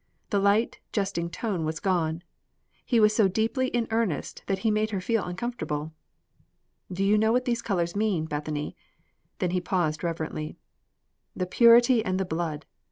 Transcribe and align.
The 0.31 0.39
light, 0.39 0.79
jesting 0.91 1.29
tone 1.29 1.63
was 1.63 1.79
gone. 1.79 2.23
He 2.83 2.99
was 2.99 3.15
so 3.15 3.27
deeply 3.27 3.67
in 3.67 3.87
earnest 3.91 4.41
that 4.47 4.65
it 4.65 4.71
made 4.71 4.89
her 4.89 4.99
feel 4.99 5.23
uncomfortable. 5.23 5.91
"Do 6.91 7.03
you 7.03 7.19
know 7.19 7.31
what 7.31 7.45
the 7.45 7.55
colors 7.57 7.95
mean, 7.95 8.25
Bethany?" 8.25 8.75
Then 9.37 9.51
he 9.51 9.61
paused 9.61 10.03
reverently. 10.03 10.57
"The 11.35 11.45
purity 11.45 12.03
and 12.03 12.19
the 12.19 12.25
blood! 12.25 12.65